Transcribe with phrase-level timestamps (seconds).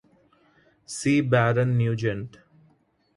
[0.87, 2.39] See Baron Nugent.